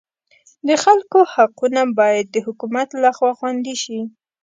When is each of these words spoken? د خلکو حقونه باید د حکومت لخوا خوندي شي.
د 0.67 0.69
خلکو 0.83 1.19
حقونه 1.33 1.81
باید 1.99 2.25
د 2.31 2.37
حکومت 2.45 2.89
لخوا 3.03 3.31
خوندي 3.39 3.75
شي. 3.83 3.99